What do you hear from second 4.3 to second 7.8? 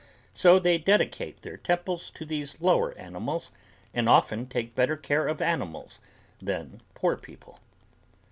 take better care of animals than poor people.